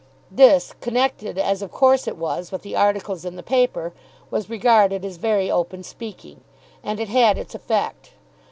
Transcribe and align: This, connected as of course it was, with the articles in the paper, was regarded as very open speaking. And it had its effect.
This, 0.31 0.73
connected 0.81 1.37
as 1.37 1.61
of 1.61 1.71
course 1.71 2.07
it 2.07 2.17
was, 2.17 2.51
with 2.51 2.63
the 2.63 2.75
articles 2.75 3.23
in 3.23 3.35
the 3.35 3.43
paper, 3.43 3.93
was 4.31 4.49
regarded 4.49 5.05
as 5.05 5.17
very 5.17 5.51
open 5.51 5.83
speaking. 5.83 6.41
And 6.83 6.99
it 6.99 7.09
had 7.09 7.37
its 7.37 7.53
effect. 7.53 8.13